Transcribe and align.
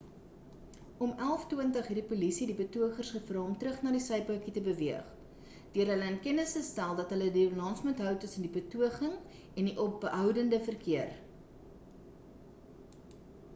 om 1.07 1.11
11:20 1.17 1.87
het 1.87 1.97
die 1.99 2.05
polisie 2.11 2.45
die 2.51 2.55
betogers 2.61 3.09
gevra 3.17 3.41
om 3.41 3.51
terug 3.63 3.81
na 3.87 3.91
die 3.95 3.99
sypaadjie 4.05 4.53
te 4.55 4.63
beweeg 4.69 5.11
deur 5.75 5.91
hulle 5.93 6.07
in 6.13 6.17
kennis 6.27 6.53
te 6.57 6.61
stel 6.69 6.97
dat 7.01 7.13
hulle 7.15 7.27
die 7.37 7.45
balans 7.51 7.83
moet 7.89 8.01
hou 8.07 8.13
tussen 8.25 8.47
die 8.47 8.53
betoging 8.57 9.15
en 9.19 9.69
die 9.71 9.75
opbounde 9.87 10.61
verkeer 10.71 11.13